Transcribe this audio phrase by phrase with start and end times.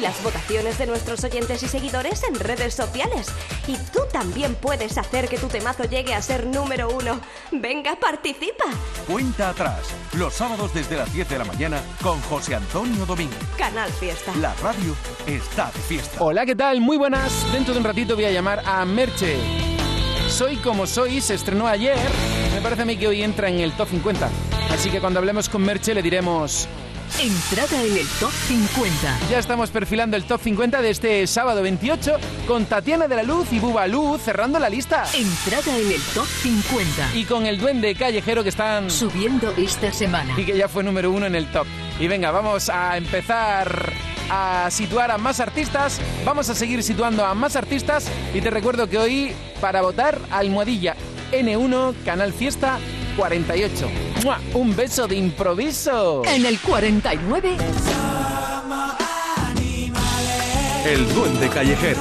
[0.00, 3.28] y las votaciones de nuestros oyentes y seguidores en redes sociales.
[3.66, 7.20] Y tú también puedes hacer que tu temazo llegue a ser número uno.
[7.52, 8.64] Venga, participa.
[9.06, 9.80] Cuenta atrás,
[10.14, 13.38] los sábados desde las 10 de la mañana con José Antonio Domínguez.
[13.58, 14.32] Canal Fiesta.
[14.36, 14.94] La radio
[15.26, 16.16] está de fiesta.
[16.22, 16.80] Hola, ¿qué tal?
[16.80, 17.52] Muy buenas.
[17.52, 19.36] Dentro de un ratito voy a llamar a Merche.
[20.28, 21.98] Soy como soy, se estrenó ayer.
[22.54, 24.28] Me parece a mí que hoy entra en el top 50.
[24.70, 26.68] Así que cuando hablemos con Merche le diremos...
[27.18, 29.18] Entrada en el top 50.
[29.30, 33.52] Ya estamos perfilando el top 50 de este sábado 28 con Tatiana de la Luz
[33.52, 35.04] y Buba Luz cerrando la lista.
[35.14, 37.14] Entrada en el top 50.
[37.14, 40.34] Y con el duende callejero que están subiendo esta semana.
[40.38, 41.66] Y que ya fue número uno en el top.
[41.98, 43.92] Y venga, vamos a empezar
[44.30, 46.00] a situar a más artistas.
[46.24, 48.06] Vamos a seguir situando a más artistas.
[48.32, 50.96] Y te recuerdo que hoy, para votar, almohadilla
[51.32, 52.78] N1, Canal Fiesta
[53.16, 53.88] 48.
[54.54, 56.22] Un beso de improviso.
[56.24, 57.56] En el 49.
[60.86, 62.00] El duende callejero.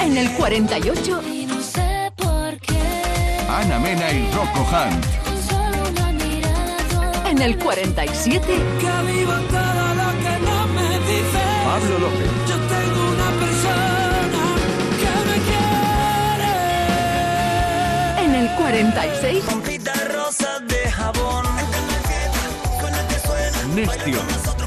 [0.00, 1.20] En el 48.
[3.48, 5.04] Ana Mena y Rocco Hunt.
[7.26, 8.42] En el 47.
[11.64, 12.28] Pablo López.
[12.48, 13.30] Yo tengo una
[18.48, 18.80] me quiere.
[18.80, 19.44] En el 46.
[19.44, 21.44] Pompita rosa de jabón.
[23.74, 24.57] Nestio.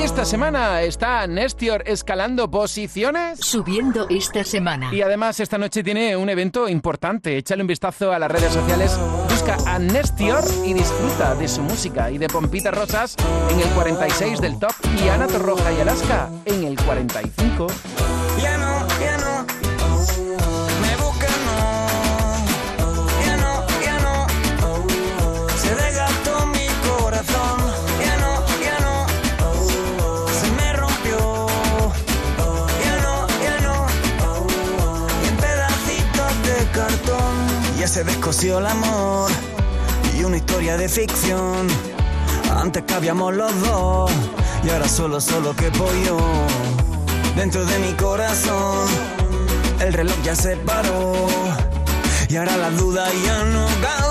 [0.00, 3.38] Y esta semana está Nestior escalando posiciones.
[3.40, 4.88] Subiendo esta semana.
[4.94, 7.36] Y además esta noche tiene un evento importante.
[7.36, 8.98] Échale un vistazo a las redes sociales,
[9.28, 13.14] busca a Nestior y disfruta de su música y de Pompitas Rosas
[13.50, 14.72] en el 46 del top
[15.04, 17.66] y Ana Torroja y Alaska en el 45.
[37.90, 39.30] Se descosió el amor.
[40.16, 41.66] Y una historia de ficción.
[42.54, 44.12] Antes cabíamos los dos.
[44.62, 45.72] Y ahora solo, solo que
[46.06, 46.18] yo
[47.34, 48.86] dentro de mi corazón.
[49.80, 51.26] El reloj ya se paró
[52.28, 54.09] y ahora la duda ya no cabe,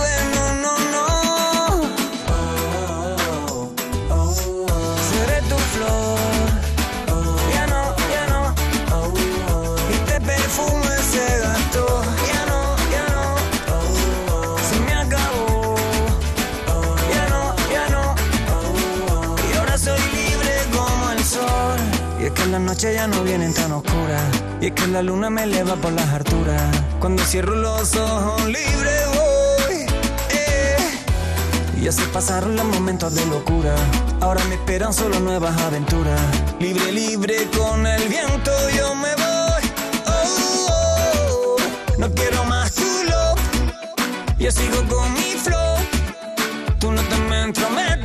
[22.50, 24.24] las noches ya no vienen tan oscuras.
[24.62, 26.62] Y es que la luna me eleva por las alturas.
[27.00, 29.86] Cuando cierro los ojos libre voy.
[30.32, 30.78] eh.
[31.82, 33.76] Ya se pasaron los momentos de locura.
[34.22, 36.20] Ahora me esperan solo nuevas aventuras.
[36.60, 39.72] Libre, libre con el viento yo me voy.
[40.08, 41.56] Oh, oh.
[41.98, 43.40] No quiero más tu love.
[44.38, 45.78] Yo sigo con mi flow.
[46.80, 47.99] Tú no te me entrometas,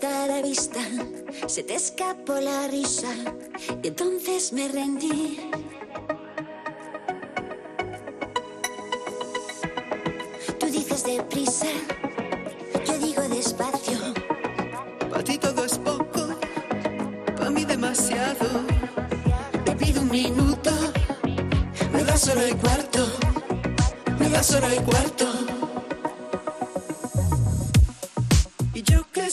[0.00, 0.80] la vista,
[1.46, 3.08] se te escapó la risa
[3.82, 5.38] y entonces me rendí.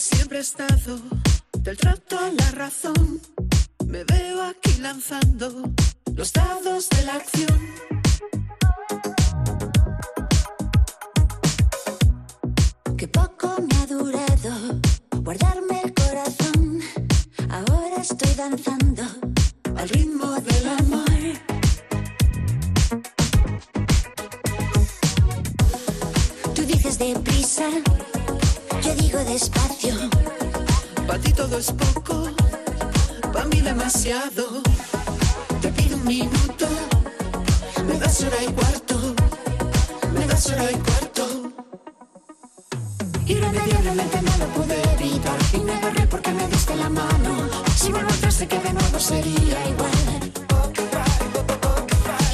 [0.00, 0.98] Siempre he estado
[1.58, 3.20] del trato a la razón,
[3.86, 5.70] me veo aquí lanzando
[6.14, 7.60] los dados de la acción.
[12.96, 14.80] Que poco me ha durado
[15.16, 16.80] guardarme el corazón.
[17.50, 19.02] Ahora estoy danzando
[19.76, 21.10] al ritmo del amor.
[26.54, 27.68] Tú dices deprisa,
[28.82, 29.79] yo digo despacio.
[31.22, 32.28] Ti todo es poco,
[33.32, 34.62] para mí demasiado.
[35.60, 36.66] Te pido un minuto,
[37.86, 38.96] me das hora y cuarto,
[40.14, 41.26] me das hora y cuarto.
[43.26, 47.48] Irremediablemente no lo pude evitar y me agarré porque me diste la mano.
[47.76, 50.32] Si vuelvo atrás sé que de nuevo sería igual.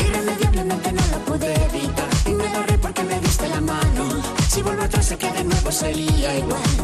[0.00, 4.22] Irremediablemente no lo pude evitar y me agarré porque me diste la mano.
[4.48, 6.75] Si vuelvo atrás sé que de nuevo sería igual.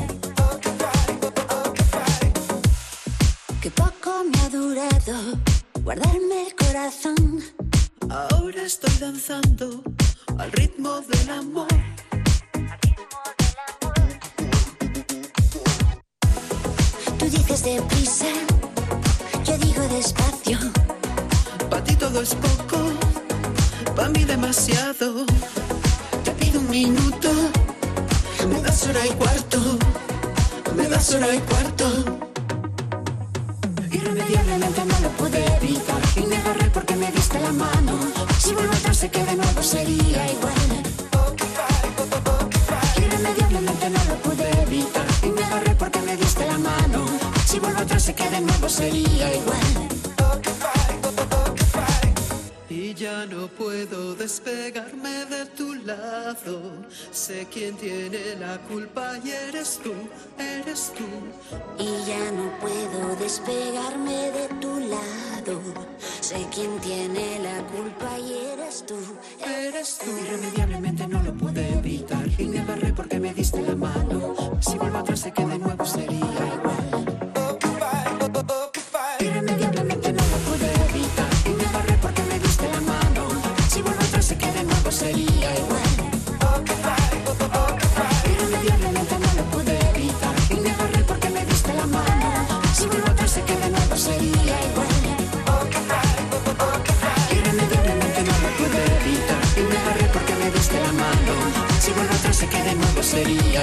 [53.02, 56.60] Ya no puedo despegarme de tu lado.
[57.10, 59.92] Sé quién tiene la culpa y eres tú,
[60.38, 61.08] eres tú.
[61.82, 65.60] Y ya no puedo despegarme de tu lado.
[66.20, 68.98] Sé quién tiene la culpa y eres tú,
[69.44, 70.10] eres tú.
[70.24, 74.56] Irremediablemente no lo pude evitar y me agarré porque me diste la mano.
[74.60, 77.11] Si vuelvo atrás sé que de nuevo sería igual.
[103.12, 103.62] Sería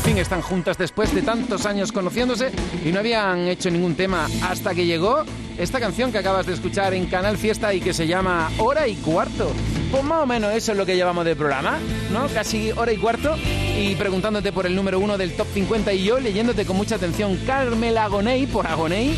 [0.00, 2.50] fin están juntas después de tantos años conociéndose
[2.84, 5.24] y no habían hecho ningún tema hasta que llegó
[5.56, 8.96] esta canción que acabas de escuchar en Canal Fiesta y que se llama Hora y
[8.96, 9.52] Cuarto.
[9.90, 11.78] Pues más o menos eso es lo que llevamos de programa,
[12.12, 12.26] ¿no?
[12.28, 13.36] Casi hora y cuarto
[13.78, 17.36] y preguntándote por el número uno del Top 50 y yo leyéndote con mucha atención
[17.46, 19.14] Carmela Agoney por Agoney,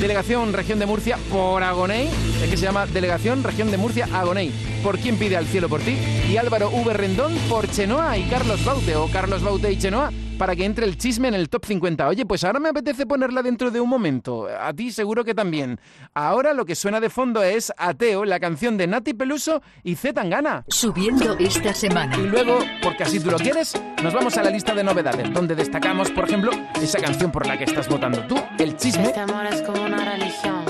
[0.00, 2.08] Delegación Región de Murcia por Agoney,
[2.42, 4.50] es que se llama Delegación Región de Murcia Agoney,
[4.82, 5.96] por Quién pide al cielo por ti
[6.30, 6.92] y Álvaro V.
[6.94, 10.96] Rendón por Chenoa y Carlos Baute o Carlos Baute y Chenoa para que entre el
[10.96, 12.08] chisme en el top 50.
[12.08, 14.46] Oye, pues ahora me apetece ponerla dentro de un momento.
[14.48, 15.80] A ti seguro que también.
[16.14, 20.14] Ahora lo que suena de fondo es Ateo, la canción de Nati Peluso y Z
[20.14, 20.64] Tangana.
[20.68, 22.16] Subiendo esta semana.
[22.16, 25.54] Y luego, porque así tú lo quieres, nos vamos a la lista de novedades, donde
[25.54, 29.04] destacamos, por ejemplo, esa canción por la que estás votando tú, el chisme.
[29.04, 30.64] Este amor es como una religión.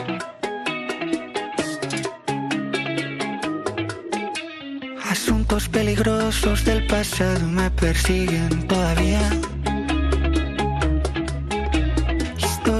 [5.10, 9.30] Asuntos peligrosos del pasado me persiguen todavía.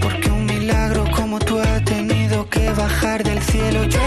[0.00, 3.84] Porque un milagro como tú ha tenido que bajar del cielo.
[3.84, 4.00] Yo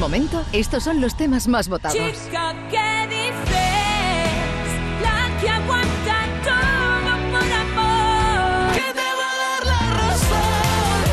[0.00, 1.96] momento, estos son los temas más votados.
[1.96, 4.70] Chica, ¿qué dices?
[5.02, 8.72] La que aguanta todo por amor.
[8.72, 11.04] Que te va a dar la razón,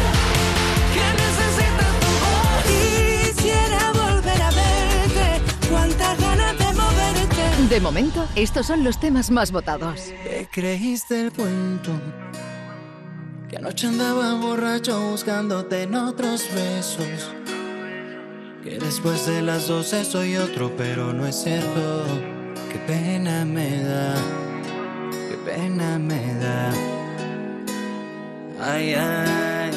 [0.94, 2.63] que necesita tu voz.
[2.65, 7.67] Quisiera volver a verte, cuántas ganas de moverte.
[7.70, 10.01] De momento, estos son los temas más votados.
[10.24, 11.91] Te creíste el cuento
[13.50, 17.37] Que anoche andaba borracho buscándote en otros besos
[18.64, 22.04] Que después de las doce soy otro pero no es cierto
[22.72, 24.16] Qué pena me da
[25.12, 26.72] Qué pena me da
[28.60, 29.72] Ay, ay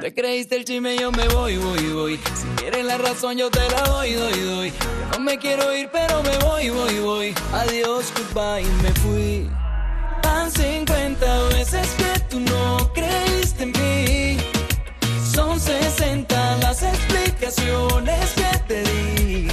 [0.00, 2.16] Te creíste el chisme, yo me voy, voy, voy.
[2.16, 4.70] Si quieres la razón, yo te la doy, doy, doy.
[4.70, 7.34] Yo no me quiero ir, pero me voy, voy, voy.
[7.52, 9.50] Adiós, goodbye, me fui.
[10.22, 13.95] Van 50 veces que tú no creíste en mí.
[15.56, 19.48] Son 60 las explicaciones que te di.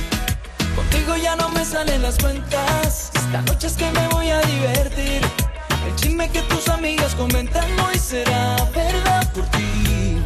[0.75, 3.10] Contigo ya no me salen las cuentas.
[3.15, 5.22] Esta noche es que me voy a divertir.
[5.88, 10.17] El chisme que tus amigas comentan hoy será verdad por ti.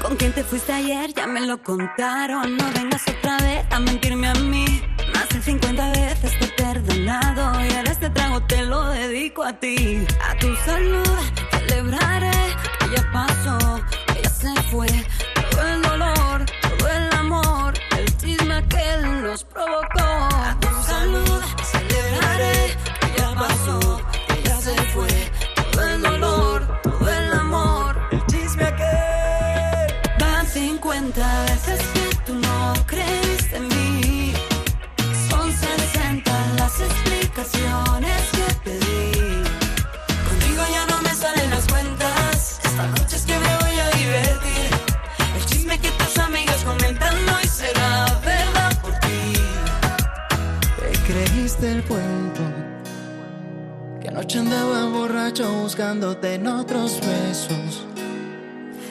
[0.00, 1.12] ¿Con quién te fuiste ayer?
[1.12, 2.56] Ya me lo contaron.
[2.56, 4.80] No vengas otra vez a mentirme a mí.
[5.12, 7.64] Más de 50 veces te he perdonado.
[7.64, 10.06] Y ahora este trago te lo dedico a ti.
[10.22, 11.18] A tu salud
[11.50, 12.36] celebraré
[12.94, 13.58] ya pasó,
[14.54, 14.86] se fue.
[15.50, 16.46] Todo el dolor,
[16.78, 20.28] todo el amor, el chisme que nos provocó.
[20.86, 21.25] Salud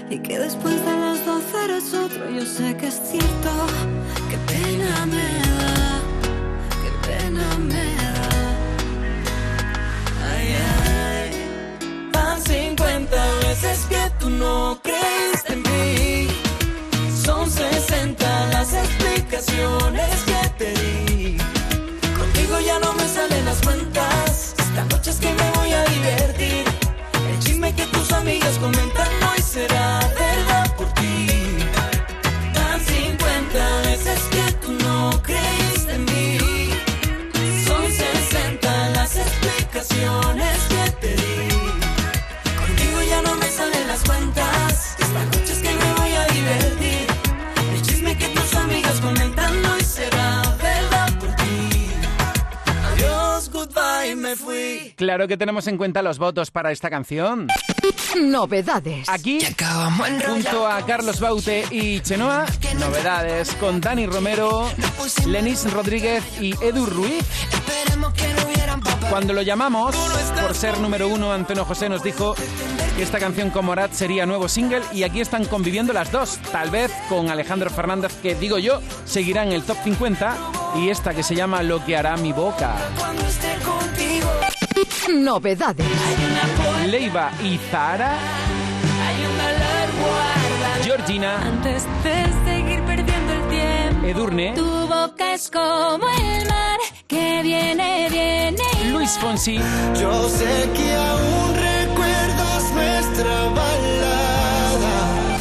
[0.09, 3.34] Y que después de las 12 eres otro, yo sé que es cierto.
[55.25, 57.47] Claro que tenemos en cuenta los votos para esta canción.
[58.15, 59.09] Novedades.
[59.09, 59.39] Aquí,
[60.23, 62.45] junto a Carlos Baute y Chenoa,
[62.77, 64.69] novedades con Dani Romero,
[65.25, 67.25] Lenis Rodríguez y Edu Ruiz.
[69.09, 69.95] Cuando lo llamamos,
[70.39, 72.35] por ser número uno, Antonio José nos dijo
[72.95, 76.37] que esta canción con Morat sería nuevo single y aquí están conviviendo las dos.
[76.51, 80.37] Tal vez con Alejandro Fernández, que digo yo, seguirá en el top 50
[80.75, 82.75] y esta que se llama Lo que hará mi boca.
[85.23, 85.85] Novedades.
[86.87, 88.13] Leiva y Zahara.
[90.83, 94.05] Georgina, Antes de seguir perdiendo el tiempo.
[94.07, 98.61] Edurne, Tu boca es como el mar que viene, viene.
[98.83, 99.57] y Luis Fonsi,
[99.99, 105.31] Yo sé que aún recuerdas nuestra balada.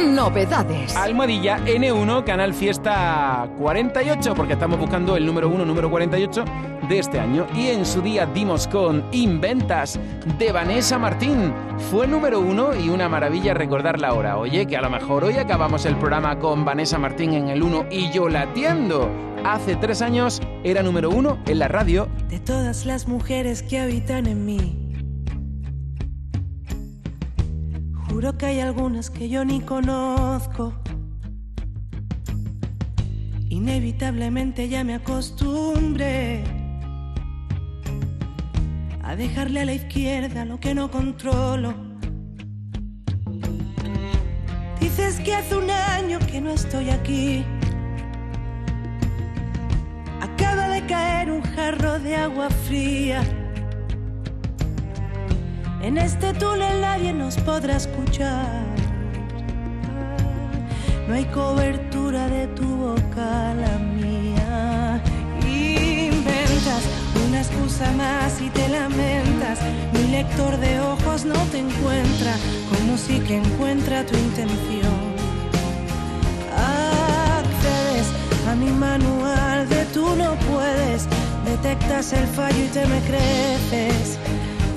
[0.00, 0.96] Novedades.
[0.96, 6.44] Almohadilla N1, Canal Fiesta 48, porque estamos buscando el número 1, número 48
[6.88, 7.46] de este año.
[7.54, 9.98] Y en su día dimos con Inventas
[10.38, 11.52] de Vanessa Martín.
[11.90, 14.38] Fue número 1 y una maravilla recordarla ahora.
[14.38, 17.86] Oye, que a lo mejor hoy acabamos el programa con Vanessa Martín en el 1
[17.90, 19.10] y yo la atiendo.
[19.44, 22.08] Hace tres años era número 1 en la radio.
[22.28, 24.84] de todas las mujeres que habitan en mí.
[28.08, 30.72] Juro que hay algunas que yo ni conozco.
[33.48, 36.67] Inevitablemente ya me acostumbré
[39.08, 41.72] a dejarle a la izquierda lo que no controlo.
[44.78, 47.42] Dices que hace un año que no estoy aquí.
[50.20, 53.22] Acaba de caer un jarro de agua fría.
[55.80, 58.62] En este túnel nadie nos podrá escuchar.
[61.08, 64.07] No hay cobertura de tu boca, la mía.
[67.26, 69.58] Una excusa más y te lamentas.
[69.92, 72.34] Mi lector de ojos no te encuentra,
[72.70, 74.98] como si que encuentra tu intención.
[77.40, 78.08] Accedes
[78.48, 81.06] a mi manual de tú no puedes.
[81.44, 84.18] Detectas el fallo y te me creces.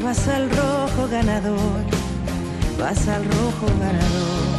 [0.03, 1.81] Vas al rojo ganador.
[2.79, 4.50] Vas al rojo ganador.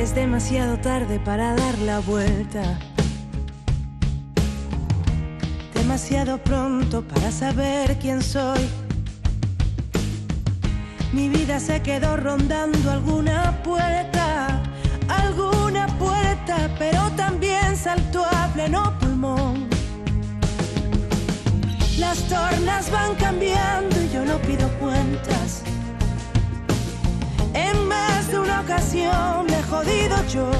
[0.00, 2.62] Es demasiado tarde para dar la vuelta.
[5.74, 8.66] Demasiado pronto para saber quién soy.
[11.12, 14.62] Mi vida se quedó rondando alguna puerta,
[15.06, 19.68] alguna puerta, pero también saltó a pleno pulmón.
[21.98, 25.62] Las tornas van cambiando y yo no pido cuentas.
[27.66, 30.50] En más de una ocasión me he jodido yo.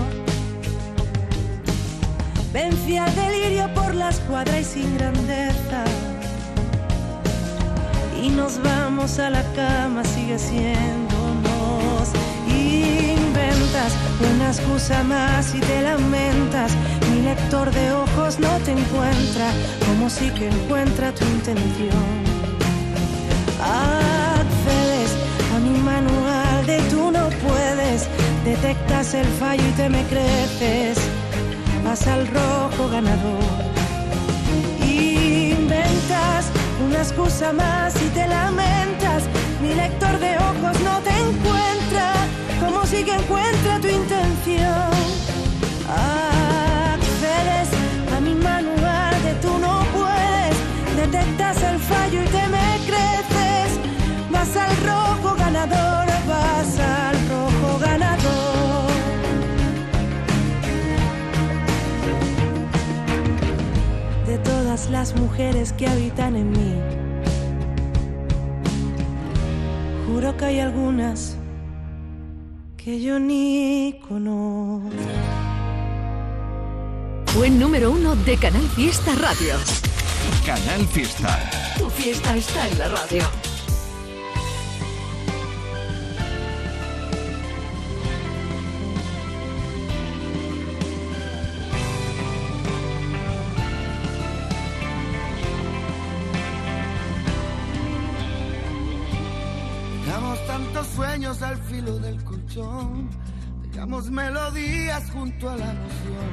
[2.52, 5.84] Vencí al delirio por la escuadra y sin grandeza.
[8.22, 12.08] Y nos vamos a la cama, sigue siéndonos.
[12.48, 13.92] Inventas
[14.34, 16.72] una excusa más y te lamentas.
[17.10, 19.48] Mi lector de ojos no te encuentra,
[19.86, 22.20] como si que encuentra tu intención.
[23.62, 23.99] Accedes
[28.44, 30.98] Detectas el fallo y te me creces,
[31.85, 33.44] vas al rojo ganador.
[34.83, 36.46] Inventas
[36.87, 39.24] una excusa más y te lamentas.
[39.61, 42.14] Mi lector de ojos no te encuentra,
[42.64, 44.90] como si que encuentra tu intención.
[46.94, 47.68] Accedes
[48.16, 50.57] a mi manual de tú no puedes,
[50.96, 53.79] detectas el fallo y te me creces,
[54.31, 56.09] vas al rojo ganador.
[64.88, 66.74] Las mujeres que habitan en mí.
[70.06, 71.36] Juro que hay algunas
[72.76, 74.90] que yo ni conozco.
[77.26, 79.56] Fue número uno de Canal Fiesta Radio.
[80.46, 81.50] Canal Fiesta.
[81.78, 83.49] Tu fiesta está en la radio.
[101.80, 103.08] Filo del colchón,
[103.62, 106.30] dejamos melodías junto a la emoción,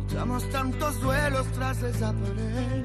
[0.00, 2.84] luchamos tantos duelos tras esa pared.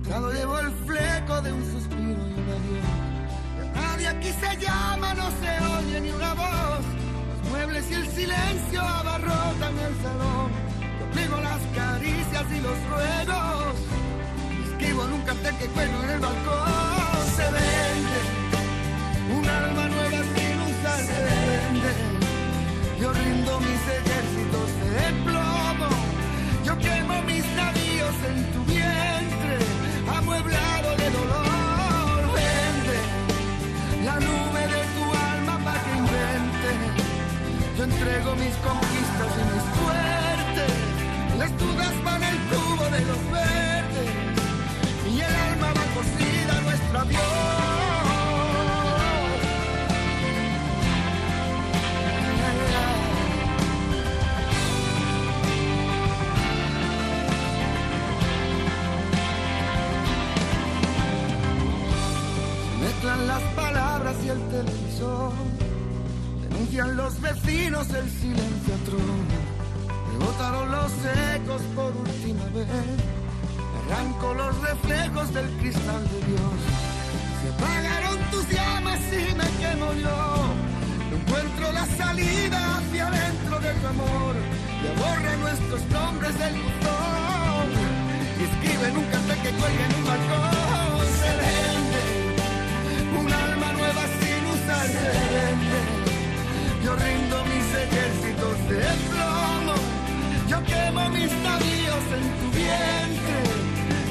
[0.00, 3.72] Atado llevo el fleco de un suspiro y un adiós.
[3.74, 6.84] Nadie aquí se llama, no se oye ni una voz.
[7.30, 10.50] Los muebles y el silencio abarrotan el salón.
[11.14, 13.74] Yo las caricias y los ruegos.
[14.70, 17.26] Escribo en un cartel que cuelgo en el balcón.
[17.36, 18.44] Se vende
[19.38, 20.43] un alma nueva
[23.00, 25.90] Yo rindo mis ejércitos de plomo.
[26.64, 29.58] Yo quemo mis navíos en tu vientre,
[30.16, 32.20] amueblado de dolor.
[32.34, 32.98] Vende
[34.04, 36.70] la nube de tu alma para que invente.
[37.76, 40.72] Yo entrego mis conquistas y mis suertes.
[41.38, 44.10] Las dudas van al tubo de los verdes.
[45.12, 47.73] Y el alma va cosida a nuestro avión.
[64.34, 65.32] El televisor.
[66.42, 69.20] Denuncian los vecinos el silencio atroz.
[70.08, 70.92] Me botaron los
[71.34, 72.68] ecos por última vez.
[73.78, 76.56] Arranco los reflejos del cristal de Dios.
[77.40, 80.18] Se apagaron tus llamas y me quemo yo.
[81.10, 84.34] No encuentro la salida hacia adentro de tu amor.
[84.84, 87.66] Y borra nuestros nombres del buzón.
[88.38, 90.93] Y escribe en un que cuelga en un balcón.
[96.84, 99.74] Yo rindo mis ejércitos de plomo.
[100.46, 103.38] Yo quemo mis navíos en tu vientre.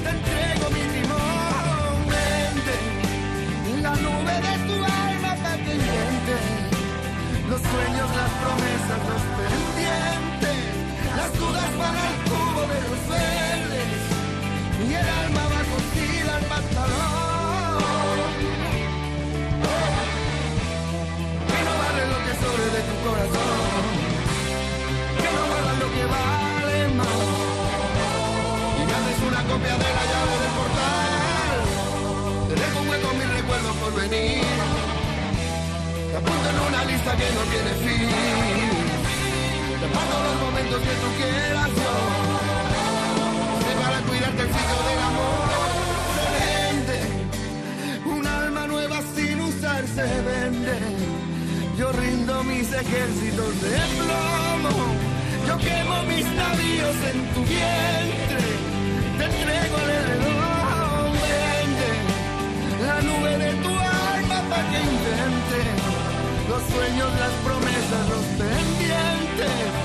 [0.03, 1.95] Te entrego mi timón.
[2.09, 2.77] Vende
[3.83, 6.35] la nube de tu alma invente.
[7.49, 10.59] Los sueños, las promesas, los pendientes.
[11.15, 13.89] Las dudas van al cubo de los verdes.
[14.89, 17.23] Y el alma va cosida al pantalón.
[22.43, 23.83] Sobre de tu corazón.
[25.19, 27.23] Que no vale lo que vale más.
[28.79, 31.59] Y me haces una copia de la llave del portal.
[32.49, 34.43] Te dejo un hueco mis recuerdos por venir.
[36.09, 38.09] Te apunto en una lista que no tiene fin.
[39.81, 41.93] Te mando los momentos que tú quieras yo.
[43.63, 45.49] Sé para cuidarte el sitio del amor.
[46.35, 46.99] Vende.
[48.15, 50.77] Un alma nueva sin usar se vende.
[51.77, 52.32] Yo rindo
[52.73, 54.75] ejércitos de plomo.
[55.47, 58.43] Yo quemo mis navíos en tu vientre.
[59.17, 61.11] Te entrego el heredón.
[61.23, 61.91] Vende
[62.87, 65.59] la nube de tu alma para que invente.
[66.49, 69.82] Los sueños, las promesas, los pendientes.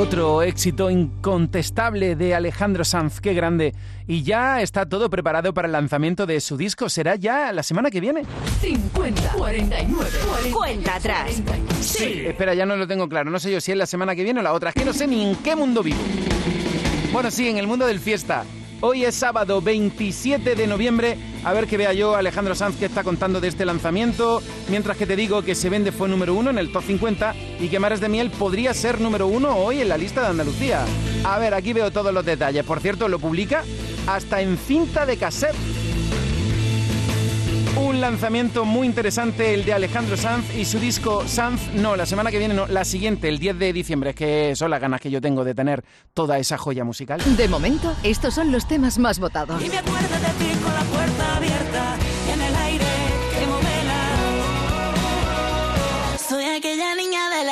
[0.00, 3.74] Otro éxito incontestable de Alejandro Sanz, qué grande.
[4.06, 6.88] Y ya está todo preparado para el lanzamiento de su disco.
[6.88, 8.22] ¿Será ya la semana que viene?
[8.62, 10.10] 50, 49,
[10.54, 11.42] Cuenta atrás.
[11.82, 12.22] Sí.
[12.26, 13.30] Espera, ya no lo tengo claro.
[13.30, 14.70] No sé yo si es la semana que viene o la otra.
[14.70, 16.00] Es que no sé ni en qué mundo vivo.
[17.12, 18.44] Bueno, sí, en el mundo del fiesta.
[18.82, 21.18] Hoy es sábado 27 de noviembre.
[21.44, 24.42] A ver qué vea yo Alejandro Sanz que está contando de este lanzamiento.
[24.70, 27.68] Mientras que te digo que Se Vende fue número uno en el top 50 y
[27.68, 30.86] que Mares de Miel podría ser número uno hoy en la lista de Andalucía.
[31.24, 32.64] A ver, aquí veo todos los detalles.
[32.64, 33.64] Por cierto, lo publica
[34.06, 35.56] hasta en cinta de cassette.
[37.80, 42.30] Un lanzamiento muy interesante el de Alejandro Sanz y su disco Sanz, no, la semana
[42.30, 45.10] que viene no, la siguiente, el 10 de diciembre, es que son las ganas que
[45.10, 47.20] yo tengo de tener toda esa joya musical.
[47.36, 49.64] De momento, estos son los temas más votados.
[49.64, 51.96] Y me acuerdo de ti con la puerta abierta
[52.32, 52.84] en el aire
[53.32, 54.02] que vela.
[56.28, 57.44] Soy aquella niña de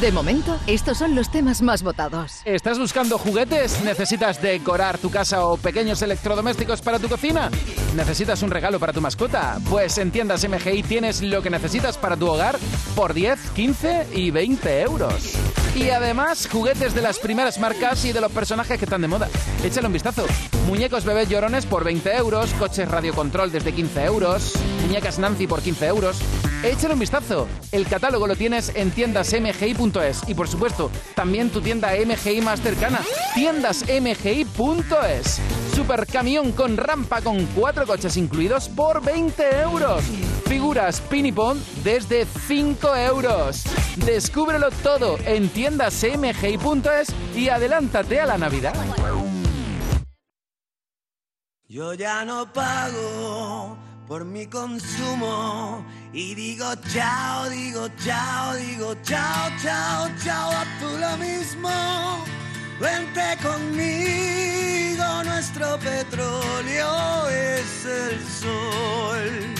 [0.00, 2.40] De momento, estos son los temas más votados.
[2.46, 3.84] ¿Estás buscando juguetes?
[3.84, 7.50] ¿Necesitas decorar tu casa o pequeños electrodomésticos para tu cocina?
[7.94, 9.58] ¿Necesitas un regalo para tu mascota?
[9.68, 12.58] Pues en tiendas MGI tienes lo que necesitas para tu hogar
[12.96, 15.36] por 10, 15 y 20 euros.
[15.74, 19.28] Y además, juguetes de las primeras marcas y de los personajes que están de moda.
[19.64, 20.26] Échale un vistazo.
[20.66, 24.52] Muñecos bebés llorones por 20 euros, coches radiocontrol desde 15 euros,
[24.82, 26.18] muñecas Nancy por 15 euros.
[26.62, 27.48] Échale un vistazo.
[27.72, 33.00] El catálogo lo tienes en tiendasmgi.es y por supuesto, también tu tienda MGI más cercana,
[33.34, 35.40] tiendasmgi.es.
[35.74, 40.04] Supercamión con rampa con cuatro coches incluidos por 20 euros.
[40.50, 43.62] Figuras Pinipon desde 5 euros.
[44.04, 48.74] Descúbrelo todo en tiendasmgi.es y adelántate a la Navidad.
[51.68, 53.76] Yo ya no pago
[54.08, 61.16] por mi consumo y digo chao, digo chao, digo chao, chao, chao, a tú lo
[61.16, 61.70] mismo.
[62.80, 69.59] Vente conmigo, nuestro petróleo es el sol.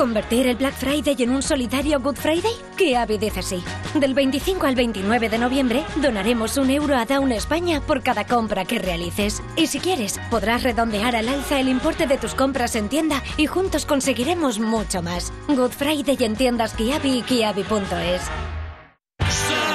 [0.00, 2.54] ¿Convertir el Black Friday en un solidario Good Friday?
[2.74, 3.62] Kiabi dice sí.
[3.92, 8.64] Del 25 al 29 de noviembre donaremos un euro a Down España por cada compra
[8.64, 9.42] que realices.
[9.56, 13.44] Y si quieres, podrás redondear al alza el importe de tus compras en tienda y
[13.44, 15.34] juntos conseguiremos mucho más.
[15.48, 18.59] Good Friday en tiendas Kiabi y kiabi.es.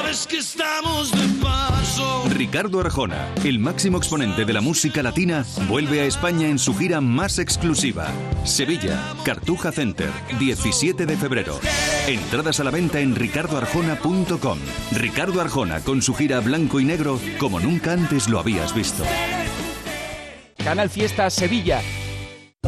[0.06, 2.26] Sabes que estamos de paso.
[2.30, 7.02] Ricardo Arjona, el máximo exponente de la música latina, vuelve a España en su gira
[7.02, 8.06] más exclusiva.
[8.44, 11.60] Sevilla, Cartuja Center, 17 de febrero.
[12.06, 14.60] Entradas a la venta en ricardoarjona.com.
[14.92, 19.04] Ricardo Arjona con su gira blanco y negro como nunca antes lo habías visto.
[20.64, 21.82] Canal Fiesta Sevilla.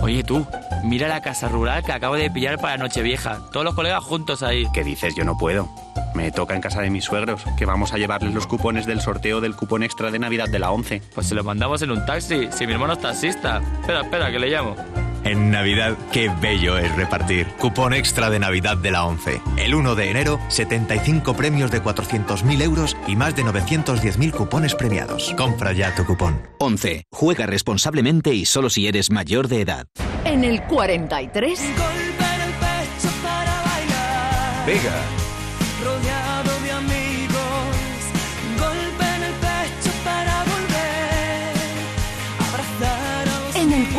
[0.02, 0.44] Oye tú,
[0.84, 3.48] mira la casa rural que acabo de pillar para Nochevieja.
[3.52, 4.66] Todos los colegas juntos ahí.
[4.74, 5.14] ¿Qué dices?
[5.16, 5.87] Yo no puedo.
[6.18, 9.40] Me toca en casa de mis suegros, que vamos a llevarles los cupones del sorteo
[9.40, 11.04] del cupón extra de Navidad de la 11.
[11.14, 13.62] Pues se lo mandamos en un taxi, si mi hermano es taxista.
[13.82, 14.76] Espera, espera, que le llamo.
[15.24, 17.46] En Navidad, qué bello es repartir.
[17.60, 19.40] Cupón extra de Navidad de la 11.
[19.58, 25.36] El 1 de enero, 75 premios de 400.000 euros y más de 910.000 cupones premiados.
[25.38, 26.42] Compra ya tu cupón.
[26.58, 27.04] 11.
[27.12, 29.86] Juega responsablemente y solo si eres mayor de edad.
[30.26, 31.62] En el 43.
[34.66, 35.27] Vega.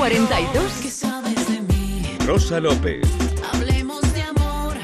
[0.08, 0.72] 42.
[0.80, 2.16] que sabes de mí.
[2.24, 3.06] Rosa López.
[3.52, 4.74] Hablemos de amor.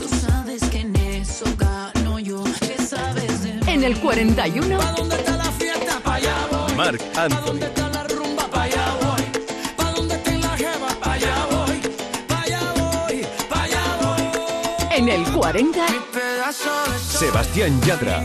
[0.00, 2.42] Tú sabes que en eso gano yo.
[2.60, 3.60] ¿Qué sabes de mí?
[3.66, 4.78] En el 41.
[4.96, 6.00] ¿Dónde está la fiesta?
[6.02, 6.74] Pa' allá voy.
[6.76, 7.44] Marc Anthony.
[7.44, 8.46] ¿Dónde está la rumba?
[8.50, 9.22] Pa' allá voy.
[9.76, 10.88] ¿Pa' dónde está la jeva?
[11.02, 11.80] Pa' allá voy.
[12.26, 13.26] Pa' allá voy.
[13.50, 14.96] Pa' allá voy.
[14.96, 15.86] En el 40.
[16.14, 17.18] Pedazo de sol.
[17.20, 18.24] Sebastián Yatra.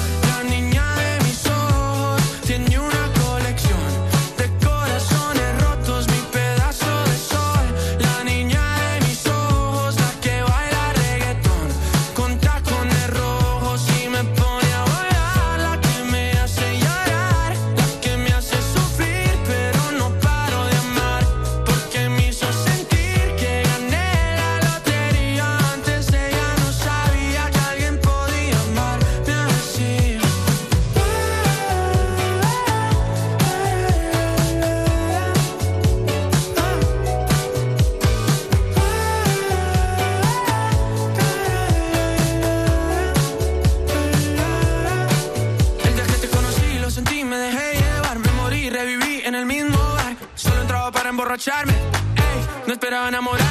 [52.91, 53.50] quiero enamorar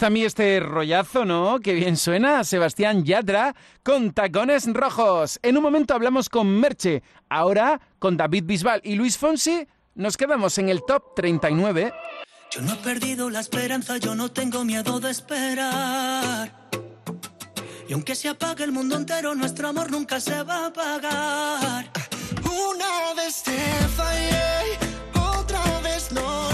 [0.00, 1.60] gusta a mí este rollazo, ¿no?
[1.60, 2.42] Qué bien suena.
[2.42, 5.38] Sebastián Yatra con tacones rojos.
[5.42, 9.66] En un momento hablamos con Merche, ahora con David Bisbal y Luis Fonsi.
[9.96, 11.92] Nos quedamos en el top 39.
[12.50, 16.50] Yo no he perdido la esperanza, yo no tengo miedo de esperar.
[17.86, 21.90] Y aunque se apague el mundo entero, nuestro amor nunca se va a apagar.
[22.46, 23.58] Una vez te
[23.98, 24.78] fallé,
[25.12, 26.49] otra vez no.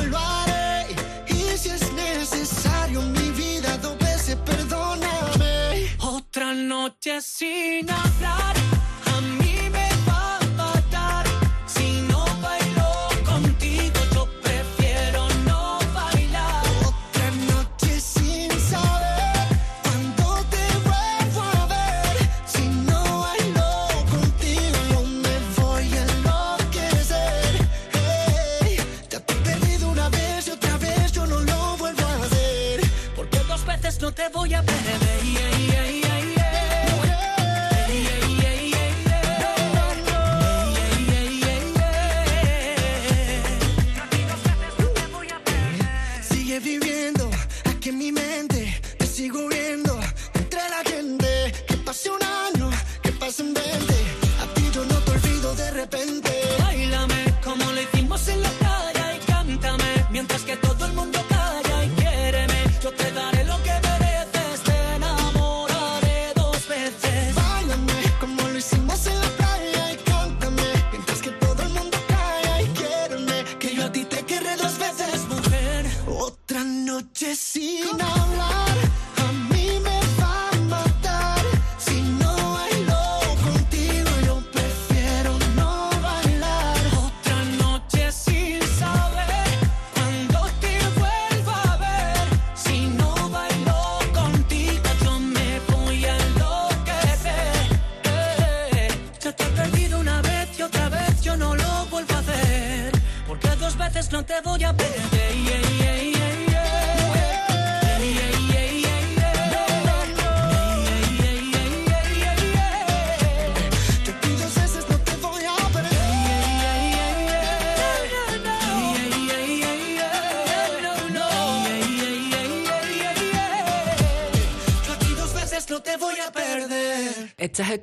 [6.47, 8.86] la noche sin hablar.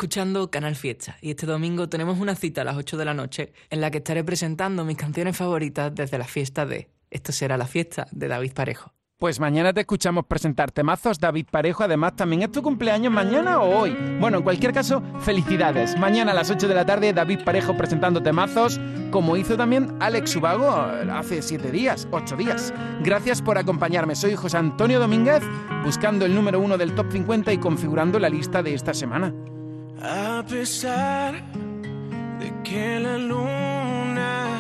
[0.04, 3.54] escuchando Canal Fiesta y este domingo tenemos una cita a las 8 de la noche
[3.70, 7.68] en la que estaré presentando mis canciones favoritas desde la fiesta de Esto será la
[7.68, 8.92] fiesta de David Parejo.
[9.18, 11.86] Pues mañana te escuchamos presentar temazos, David Parejo.
[11.86, 13.96] Además, también es tu cumpleaños mañana o hoy.
[14.20, 15.98] Bueno, en cualquier caso, felicidades.
[15.98, 20.32] Mañana a las 8 de la tarde, David Parejo presentando temazos, como hizo también Alex
[20.32, 22.74] Subago eh, hace 7 días, 8 días.
[23.02, 24.16] Gracias por acompañarme.
[24.16, 25.44] Soy José Antonio Domínguez,
[25.86, 29.34] buscando el número 1 del top 50 y configurando la lista de esta semana.
[30.04, 31.42] A pesar
[32.40, 34.60] de que la luna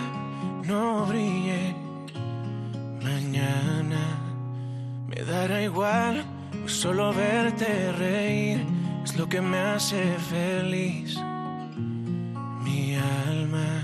[0.64, 1.76] no brille
[3.04, 4.22] mañana,
[5.06, 6.24] me dará igual,
[6.66, 8.66] solo verte reír
[9.04, 11.18] es lo que me hace feliz,
[12.64, 13.84] mi alma.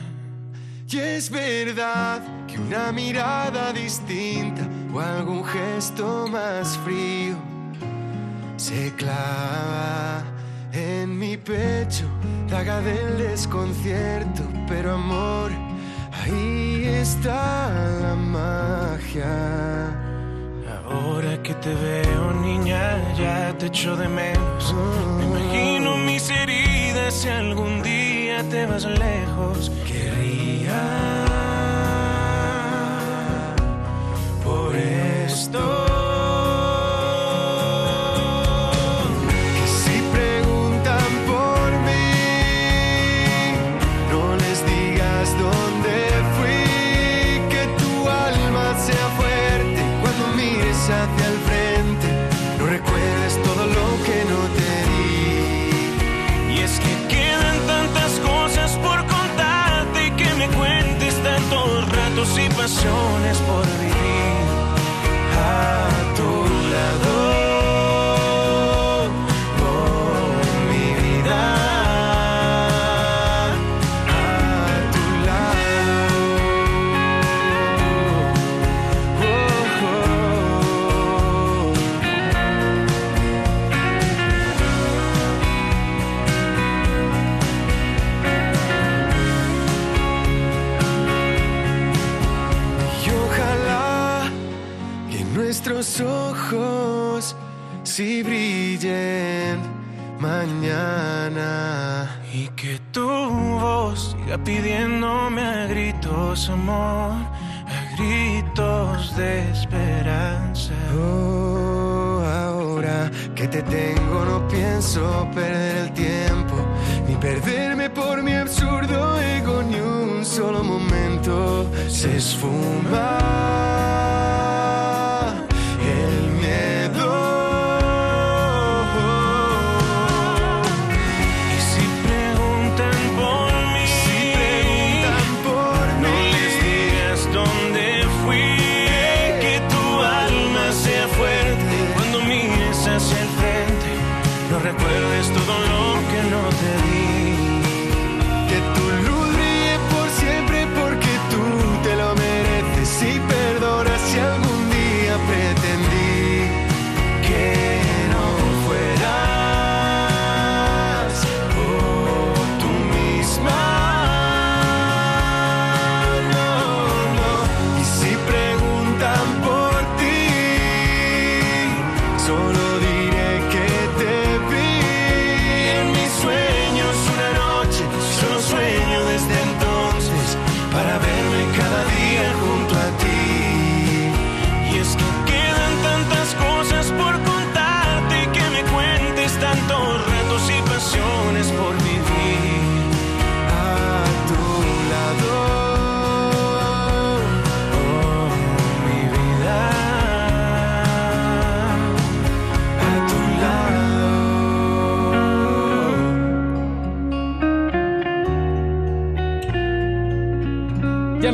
[0.90, 7.36] Y es verdad que una mirada distinta o algún gesto más frío
[8.56, 10.24] se clava
[10.74, 12.06] en mi pecho,
[12.50, 15.52] daga del desconcierto, pero amor,
[16.12, 17.70] ahí está
[18.02, 20.00] la magia.
[20.90, 24.76] Ahora que te veo, niña, ya te echo de menos.
[25.18, 29.72] Me imagino mis heridas si algún día te vas lejos.
[29.86, 30.82] Querría
[34.44, 35.89] por esto.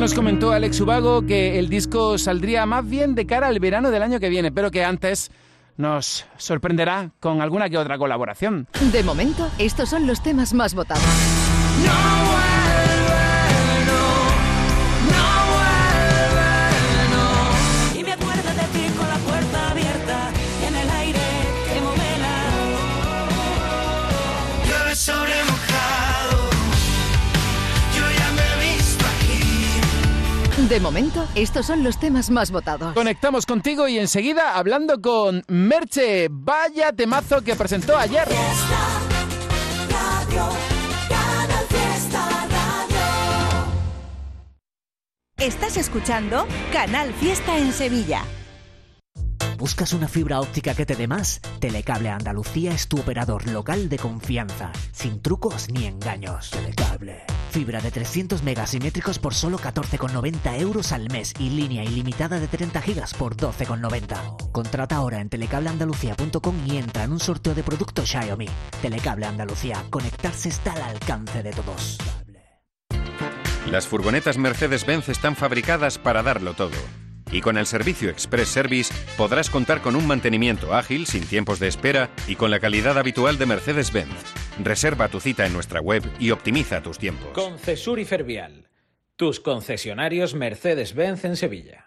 [0.06, 4.04] Nos comentó Alex Ubago que el disco saldría más bien de cara al verano del
[4.04, 5.32] año que viene, pero que antes
[5.76, 8.68] nos sorprenderá con alguna que otra colaboración.
[8.92, 11.02] De momento, estos son los temas más votados.
[11.82, 12.25] Y
[30.68, 32.92] De momento, estos son los temas más votados.
[32.94, 36.26] Conectamos contigo y enseguida hablando con Merche.
[36.28, 38.26] Vaya temazo que presentó ayer.
[39.88, 40.48] Radio,
[41.08, 43.68] Canal Fiesta Radio.
[45.38, 48.24] Estás escuchando Canal Fiesta en Sevilla.
[49.58, 51.40] ¿Buscas una fibra óptica que te dé más?
[51.60, 56.50] Telecable Andalucía es tu operador local de confianza, sin trucos ni engaños.
[56.50, 57.35] Telecable.
[57.50, 62.82] Fibra de 300 megasimétricos por solo 14,90 euros al mes y línea ilimitada de 30
[62.82, 64.52] gigas por 12,90.
[64.52, 68.48] Contrata ahora en telecableandalucía.com y entra en un sorteo de productos Xiaomi.
[68.82, 69.84] Telecable Andalucía.
[69.90, 71.98] Conectarse está al alcance de todos.
[73.70, 76.76] Las furgonetas Mercedes-Benz están fabricadas para darlo todo.
[77.32, 81.66] Y con el servicio Express Service podrás contar con un mantenimiento ágil, sin tiempos de
[81.66, 84.45] espera y con la calidad habitual de Mercedes-Benz.
[84.62, 87.28] Reserva tu cita en nuestra web y optimiza tus tiempos.
[87.32, 88.68] Concesur y Fervial,
[89.16, 91.86] tus concesionarios Mercedes-Benz en Sevilla.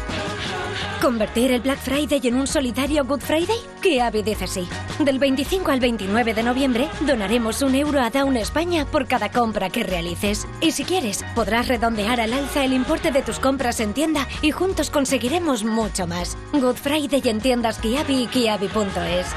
[1.01, 3.57] ¿Convertir el Black Friday en un solidario Good Friday?
[3.81, 4.69] ¿Qué avidez así?
[4.99, 9.71] Del 25 al 29 de noviembre donaremos un euro a Down España por cada compra
[9.71, 10.45] que realices.
[10.61, 14.51] Y si quieres, podrás redondear al alza el importe de tus compras en tienda y
[14.51, 16.37] juntos conseguiremos mucho más.
[16.53, 19.27] Good Friday en tiendas Kiabi y kiabi.es.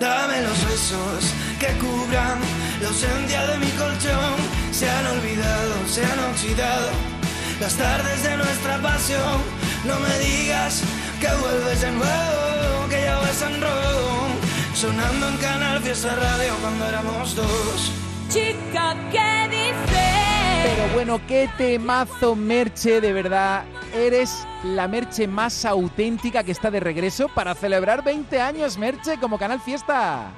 [0.00, 2.40] Dame los besos que cubran
[2.80, 4.36] la ausencia de mi colchón.
[4.72, 7.21] Se han olvidado, se han oxidado
[7.62, 9.40] las tardes de nuestra pasión.
[9.84, 10.82] No me digas
[11.20, 14.26] que vuelves de nuevo, que ya vas en rojo.
[14.74, 17.92] Sonando en Canal Fiesta Radio cuando éramos dos.
[18.30, 20.64] Chica, ¿qué dices?
[20.64, 23.62] Pero bueno, qué temazo, Merche, de verdad.
[23.94, 29.38] Eres la Merche más auténtica que está de regreso para celebrar 20 años, Merche, como
[29.38, 30.32] Canal Fiesta.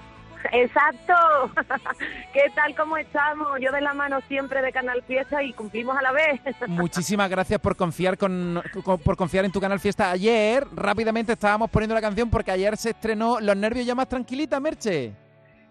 [0.53, 1.15] Exacto.
[2.33, 2.75] ¿Qué tal?
[2.77, 3.49] ¿Cómo estamos?
[3.61, 6.41] Yo de la mano siempre de Canal Fiesta y cumplimos a la vez.
[6.69, 10.11] Muchísimas gracias por confiar con, con- por confiar en tu Canal Fiesta.
[10.11, 14.61] Ayer rápidamente estábamos poniendo la canción porque ayer se estrenó Los nervios ya más tranquilita,
[14.61, 15.13] Merche.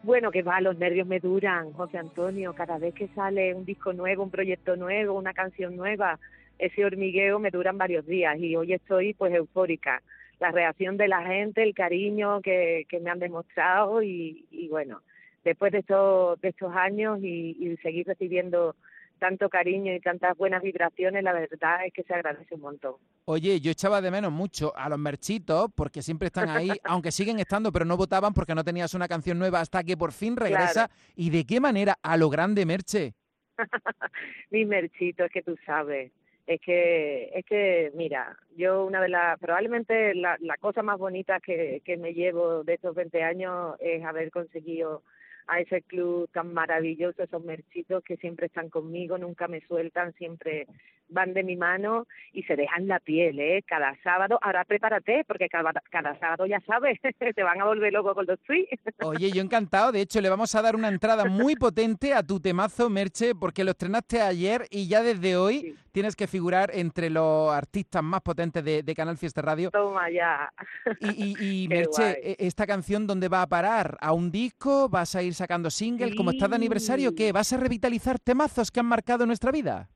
[0.04, 2.54] Bueno, que va, los nervios me duran, José Antonio.
[2.54, 6.20] Cada vez que sale un disco nuevo, un proyecto nuevo, una canción nueva,
[6.60, 10.02] ese hormigueo me duran varios días y hoy estoy pues eufórica.
[10.44, 15.02] La reacción de la gente, el cariño que, que me han demostrado y, y bueno,
[15.46, 18.76] después de estos, de estos años y, y seguir recibiendo
[19.20, 22.96] tanto cariño y tantas buenas vibraciones, la verdad es que se agradece un montón.
[23.24, 27.40] Oye, yo echaba de menos mucho a los merchitos porque siempre están ahí, aunque siguen
[27.40, 30.90] estando, pero no votaban porque no tenías una canción nueva hasta que por fin regresa.
[30.90, 30.94] Claro.
[31.16, 31.98] ¿Y de qué manera?
[32.04, 33.14] A lo grande, Merche.
[34.52, 36.12] Mi merchito, es que tú sabes.
[36.46, 41.40] Es que, es que, mira, yo una de las, probablemente la, la cosa más bonita
[41.40, 45.04] que, que me llevo de estos 20 años es haber conseguido
[45.48, 50.68] a ese club tan maravilloso, esos merchitos que siempre están conmigo, nunca me sueltan, siempre
[51.14, 53.64] van de mi mano y se dejan la piel, ¿eh?
[53.68, 57.00] Cada sábado, ahora prepárate, porque cada, cada sábado ya sabes,
[57.36, 58.82] te van a volver loco con los tweets.
[59.04, 59.92] Oye, yo encantado.
[59.92, 63.64] De hecho, le vamos a dar una entrada muy potente a tu temazo, Merche, porque
[63.64, 68.64] lo estrenaste ayer y ya desde hoy tienes que figurar entre los artistas más potentes
[68.64, 69.70] de, de Canal Fiesta Radio.
[69.72, 70.52] Toma ya.
[71.00, 72.16] Y, y, y Merche, guay.
[72.22, 73.98] e- ¿esta canción dónde va a parar?
[74.02, 74.90] ¿A un disco?
[74.90, 76.16] ¿Vas a ir sacando single?
[76.16, 77.14] ¿Cómo está de aniversario?
[77.16, 77.32] ¿Qué?
[77.32, 79.90] ¿Vas a revitalizar temazos que han marcado nuestra vida?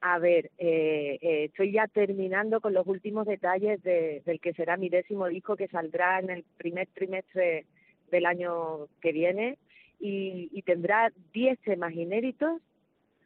[0.00, 4.76] A ver, eh, eh, estoy ya terminando con los últimos detalles de- del que será
[4.76, 7.64] mi décimo disco que saldrá en el primer trimestre
[8.10, 9.58] del año que viene.
[9.98, 12.60] Y, y tendrá 10 temas inéditos,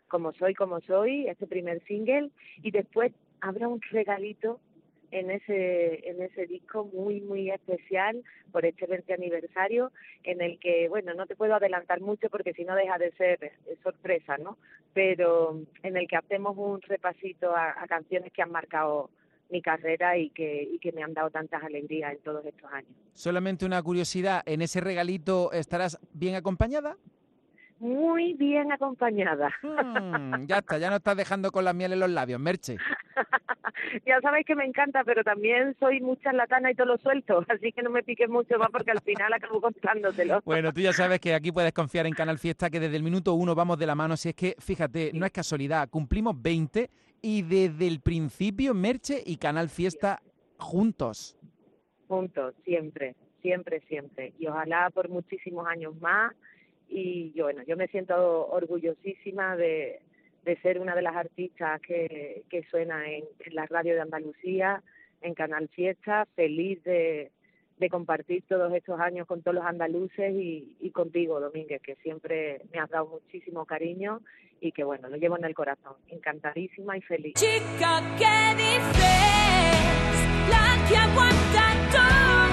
[0.08, 2.30] como soy, como soy, este primer single,
[2.62, 4.60] y después habrá un regalito
[5.12, 9.90] en ese en ese disco muy muy especial por este 20 aniversario
[10.22, 13.42] en el que bueno no te puedo adelantar mucho porque si no deja de ser
[13.44, 13.52] eh,
[13.82, 14.56] sorpresa no
[14.92, 19.10] pero en el que hacemos un repasito a, a canciones que han marcado
[19.50, 22.90] mi carrera y que y que me han dado tantas alegrías en todos estos años
[23.14, 26.96] Solamente una curiosidad, ¿en ese regalito estarás bien acompañada?
[27.80, 32.10] muy bien acompañada Mm, ya está, ya no estás dejando con la miel en los
[32.10, 32.76] labios, Merche.
[34.06, 37.72] ya sabéis que me encanta, pero también soy muy charlatana y todo lo suelto, así
[37.72, 40.40] que no me piques mucho más porque al final acabo contándotelo.
[40.44, 43.34] Bueno, tú ya sabes que aquí puedes confiar en Canal Fiesta, que desde el minuto
[43.34, 44.16] uno vamos de la mano.
[44.16, 46.90] Si es que, fíjate, no es casualidad, cumplimos 20
[47.22, 50.22] y desde el principio Merche y Canal Fiesta
[50.58, 51.36] juntos.
[52.08, 54.32] Juntos, siempre, siempre, siempre.
[54.38, 56.34] Y ojalá por muchísimos años más.
[56.88, 60.00] Y yo, bueno, yo me siento orgullosísima de,
[60.44, 64.82] de ser una de las artistas que, que suena en, en la radio de Andalucía,
[65.20, 67.30] en Canal Fiesta, feliz de,
[67.78, 72.62] de compartir todos estos años con todos los andaluces y, y contigo, Domínguez, que siempre
[72.72, 74.20] me has dado muchísimo cariño
[74.60, 75.94] y que, bueno, lo llevo en el corazón.
[76.08, 77.34] Encantadísima y feliz.
[77.34, 79.10] Chica, ¿qué dices?
[80.50, 82.49] La que aguanta todo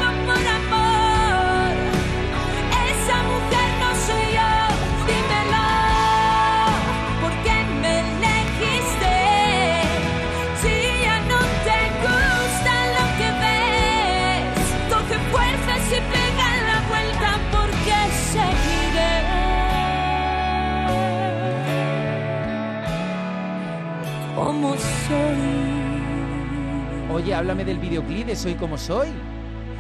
[27.18, 29.08] Oye, háblame del videoclip de Soy como soy.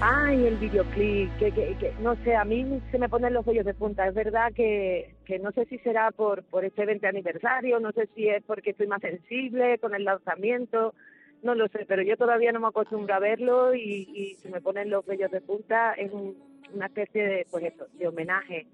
[0.01, 3.63] Ay, el videoclip, que, que, que no sé, a mí se me ponen los vellos
[3.63, 4.07] de punta.
[4.07, 8.09] Es verdad que, que no sé si será por, por este 20 aniversario, no sé
[8.15, 10.95] si es porque estoy más sensible con el lanzamiento,
[11.43, 14.59] no lo sé, pero yo todavía no me acostumbro a verlo y, y se me
[14.59, 15.93] ponen los vellos de punta.
[15.93, 16.35] Es un-
[16.73, 18.65] una especie de, pues eso, de homenaje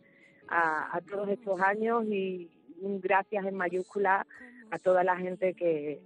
[0.48, 2.50] a, a todos estos años y
[2.82, 4.26] un gracias en mayúscula
[4.72, 6.00] a toda la gente que,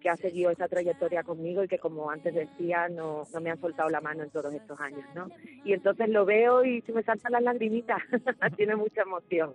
[0.00, 3.60] que ha seguido esta trayectoria conmigo y que como antes decía no, no me han
[3.60, 5.28] soltado la mano en todos estos años, ¿no?
[5.64, 7.98] Y entonces lo veo y se me saltan las lagrimitas,
[8.56, 9.54] tiene mucha emoción.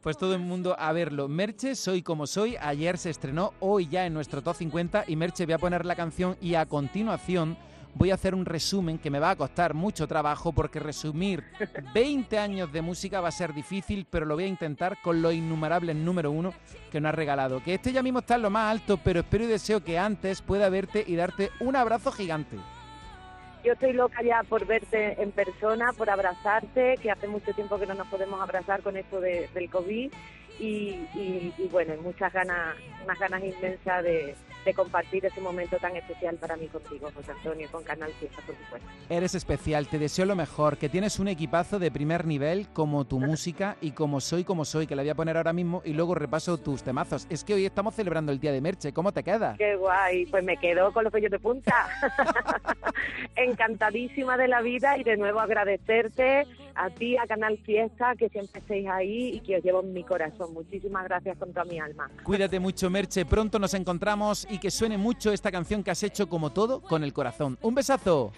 [0.00, 1.28] Pues todo el mundo a verlo.
[1.28, 2.56] Merche, Soy como soy.
[2.60, 5.04] Ayer se estrenó, hoy ya en nuestro Top 50.
[5.06, 7.56] Y Merche, voy a poner la canción y a continuación
[7.98, 11.42] voy a hacer un resumen que me va a costar mucho trabajo porque resumir
[11.94, 15.32] 20 años de música va a ser difícil, pero lo voy a intentar con los
[15.32, 16.52] innumerables número uno
[16.92, 17.62] que nos has regalado.
[17.62, 20.42] Que este ya mismo está en lo más alto, pero espero y deseo que antes
[20.42, 22.56] pueda verte y darte un abrazo gigante.
[23.64, 27.86] Yo estoy loca ya por verte en persona, por abrazarte, que hace mucho tiempo que
[27.86, 30.12] no nos podemos abrazar con esto de- del COVID
[30.60, 30.64] y,
[31.14, 34.36] y- y bueno, muchas ganas, unas ganas inmensas de,
[34.66, 38.56] de compartir ese momento tan especial para mí contigo, José Antonio, con Canal Fiesta, por
[38.56, 38.88] supuesto.
[39.08, 43.20] Eres especial, te deseo lo mejor, que tienes un equipazo de primer nivel como tu
[43.30, 46.16] música y como soy como soy, que la voy a poner ahora mismo y luego
[46.16, 47.28] repaso tus temazos.
[47.30, 49.54] Es que hoy estamos celebrando el Día de Merche, ¿cómo te queda?
[49.56, 51.88] Qué guay, pues me quedo con los vellos de punta.
[53.36, 56.44] Encantadísima de la vida y de nuevo agradecerte
[56.74, 60.04] a ti, a Canal Fiesta, que siempre estéis ahí y que os llevo en mi
[60.04, 60.52] corazón.
[60.52, 62.10] Muchísimas gracias con toda mi alma.
[62.22, 66.28] Cuídate mucho, Merche, pronto nos encontramos y que suene mucho esta canción que has hecho
[66.28, 67.58] como todo con el corazón.
[67.62, 68.32] Un besazo.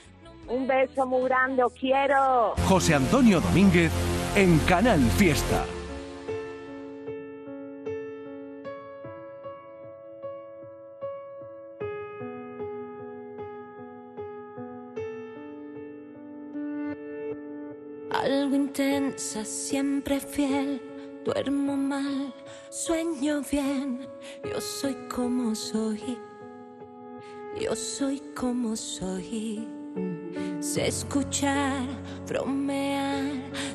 [0.48, 2.54] Un beso muy grande, os quiero.
[2.66, 3.92] José Antonio Domínguez
[4.34, 5.64] en Canal Fiesta.
[18.10, 20.87] Algo intensa, siempre fiel.
[21.28, 22.32] Duermo mal,
[22.70, 24.08] sueño bien.
[24.50, 26.18] Yo soy como soy.
[27.60, 29.68] Yo soy como soy.
[30.60, 31.82] Sé escuchar,
[32.26, 33.24] bromear.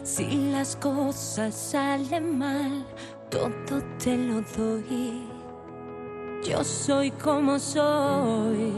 [0.02, 2.88] Si las cosas salen mal,
[3.30, 5.28] todo te lo doy.
[6.44, 8.74] Yo soy como soy.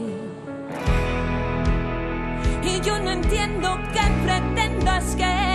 [2.62, 5.45] Y yo no entiendo qué pretendas que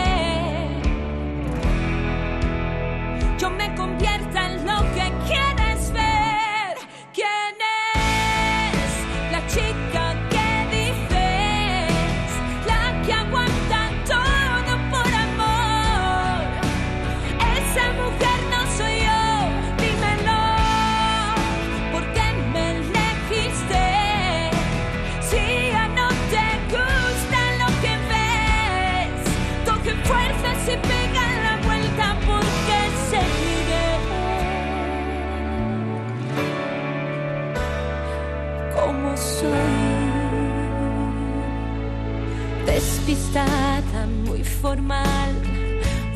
[44.62, 45.36] muy formal,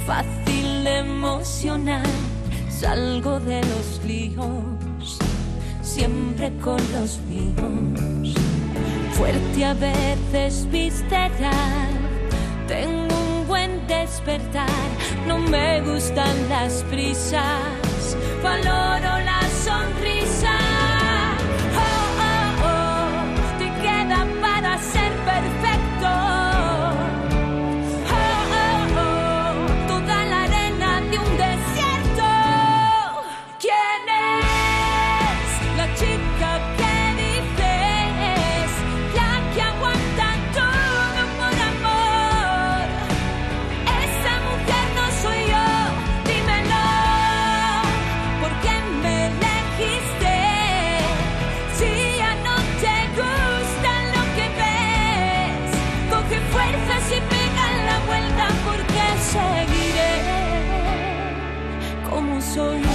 [0.06, 2.06] fácil de emocionar.
[2.70, 5.18] Salgo de los líos,
[5.82, 8.36] siempre con los míos
[9.14, 11.90] fuerte a veces visceral.
[12.68, 14.90] Tengo un buen despertar,
[15.28, 20.15] no me gustan las prisas, valoro la sonrisa.
[62.56, 62.95] Como soy,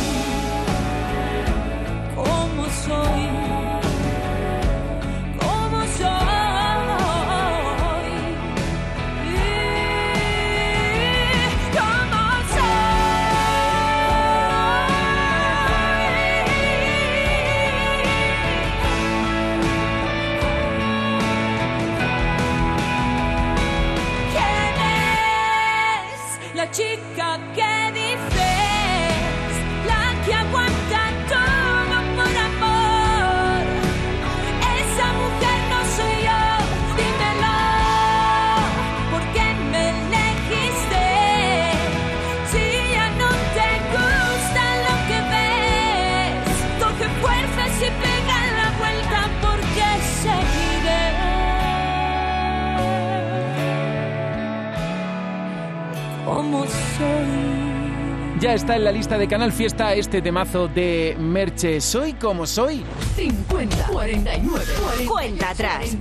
[58.55, 61.81] Está en la lista de Canal Fiesta este temazo de Merche.
[61.81, 62.83] Soy como soy.
[63.15, 65.97] 50, 49, 49 cuenta atrás.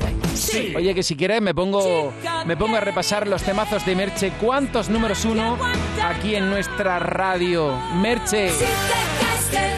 [0.76, 2.12] Oye, que si quieres me pongo,
[2.48, 4.32] me pongo a repasar los temazos de Merche.
[4.42, 5.60] ¿Cuántos números uno
[6.04, 7.72] aquí en nuestra radio?
[8.02, 8.50] Merche.
[8.50, 8.66] Si
[9.52, 9.70] te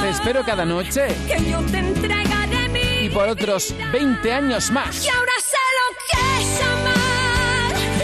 [0.00, 1.08] Te espero cada noche.
[1.26, 5.04] Que yo te entregaré mi Y por otros 20 años más.
[5.04, 5.32] Y ahora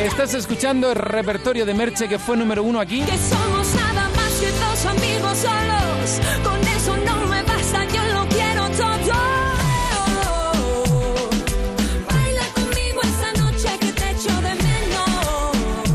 [0.01, 3.03] Estás escuchando el repertorio de Merche que fue número uno aquí.
[3.03, 6.21] Que somos nada más que dos amigos solos.
[6.43, 9.13] Con eso no me basta, yo lo quiero todo.
[12.09, 15.91] Baila conmigo esa noche que te echo de menos.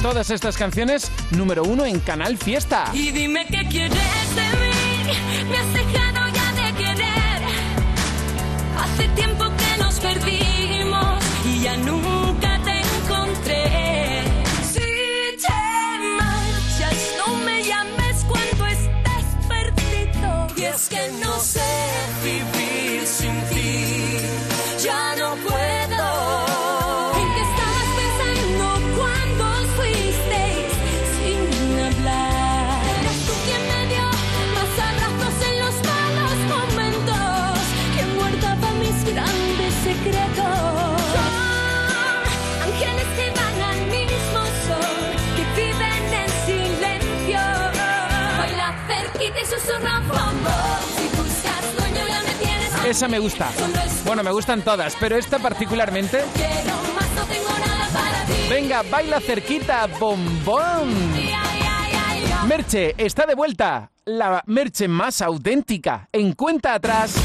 [0.00, 2.84] Todas estas canciones, número uno en Canal Fiesta.
[2.92, 5.12] Y dime qué quieres de mí.
[5.50, 7.42] Me has dejado ya de querer.
[8.80, 10.43] Hace tiempo que nos perdí.
[52.94, 53.50] esa me gusta.
[54.06, 56.22] Bueno, me gustan todas, pero esta particularmente.
[58.48, 60.94] Venga, baila cerquita, bombón.
[62.46, 63.90] Merche está de vuelta.
[64.04, 66.08] La merche más auténtica.
[66.12, 67.16] En cuenta atrás.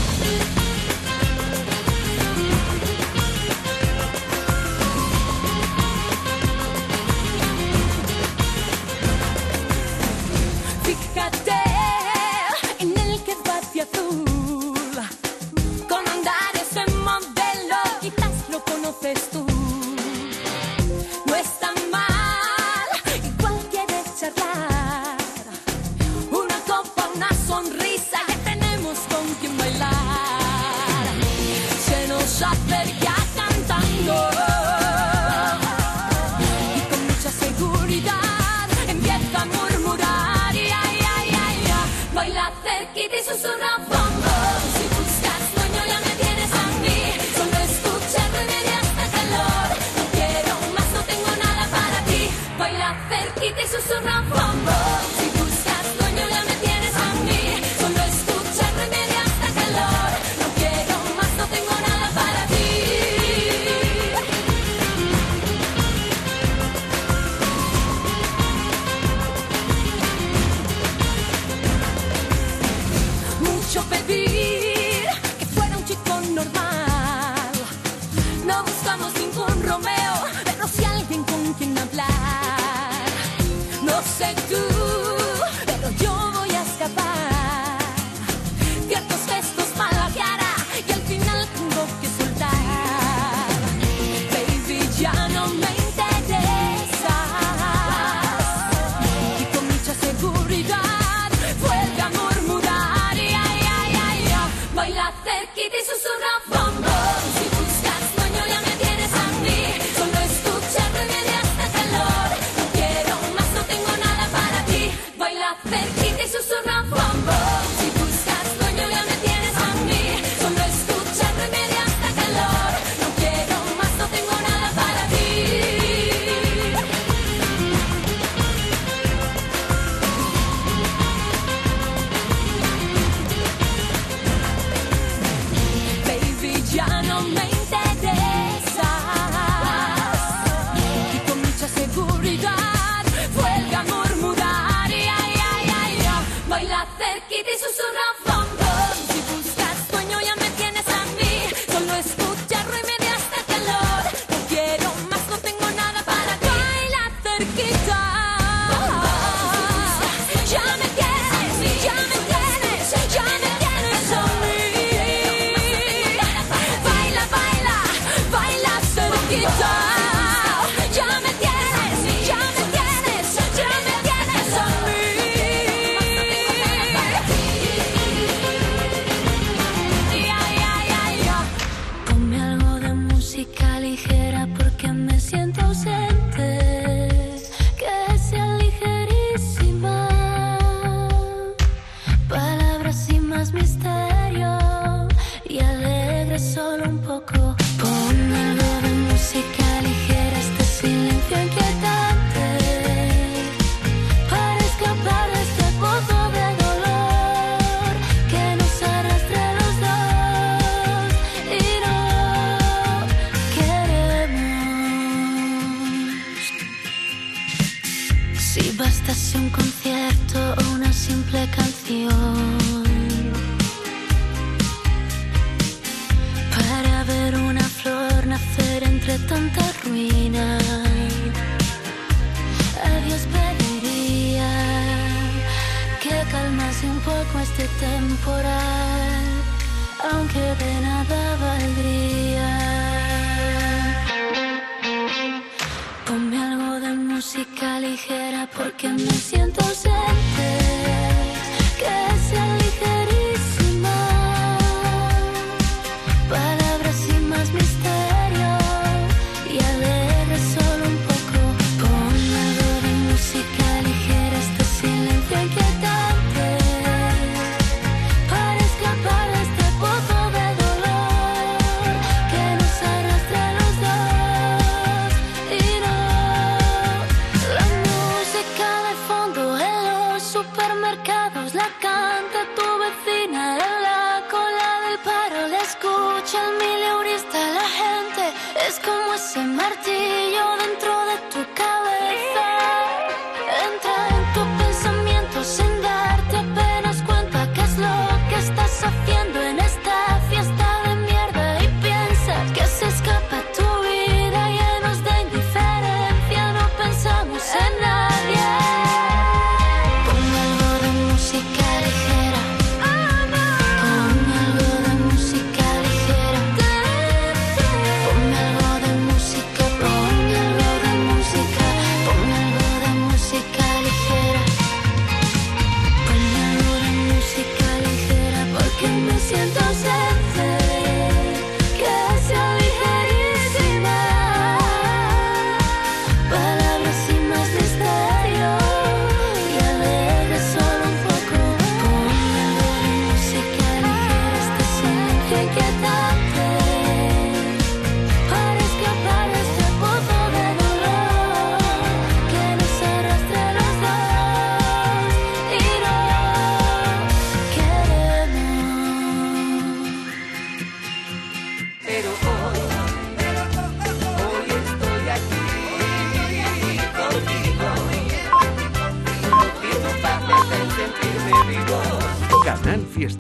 [43.42, 43.69] Jesús